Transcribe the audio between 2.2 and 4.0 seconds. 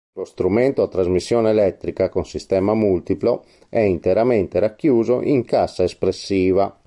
sistema multiplo, è